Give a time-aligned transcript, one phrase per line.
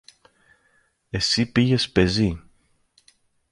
[1.09, 2.41] Εσύ πήγες πεζή.